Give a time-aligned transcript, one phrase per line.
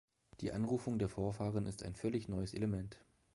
[0.39, 2.97] Die Anrufung der Vorfahren ist ein völlig neues Element.